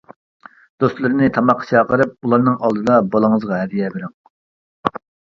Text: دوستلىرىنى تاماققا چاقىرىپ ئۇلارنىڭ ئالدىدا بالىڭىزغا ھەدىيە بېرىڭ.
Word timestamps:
دوستلىرىنى 0.83 1.27
تاماققا 1.35 1.67
چاقىرىپ 1.71 2.15
ئۇلارنىڭ 2.27 2.55
ئالدىدا 2.69 2.95
بالىڭىزغا 3.17 3.59
ھەدىيە 3.65 3.91
بېرىڭ. 3.97 4.15